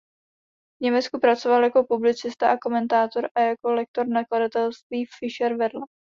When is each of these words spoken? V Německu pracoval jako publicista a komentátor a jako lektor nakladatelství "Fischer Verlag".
V 0.81 0.83
Německu 0.83 1.19
pracoval 1.19 1.63
jako 1.63 1.83
publicista 1.83 2.51
a 2.51 2.57
komentátor 2.57 3.29
a 3.35 3.41
jako 3.41 3.73
lektor 3.73 4.07
nakladatelství 4.07 5.05
"Fischer 5.19 5.55
Verlag". 5.57 5.89